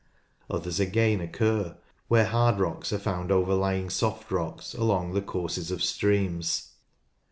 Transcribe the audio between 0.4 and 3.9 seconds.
Others again occur where hard rocks are found overlying